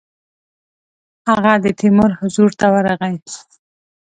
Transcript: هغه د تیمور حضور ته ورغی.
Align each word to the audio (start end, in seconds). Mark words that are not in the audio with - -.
هغه 1.29 1.53
د 1.63 1.65
تیمور 1.79 2.11
حضور 2.19 2.49
ته 2.59 2.65
ورغی. 2.73 3.15